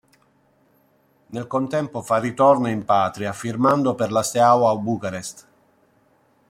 [1.27, 5.47] Nel contempo fa ritorno in patria firmando per la Steaua Bucarest.